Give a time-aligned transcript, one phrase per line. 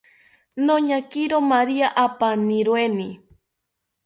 [0.65, 3.09] Noñakiro maria apaniroeni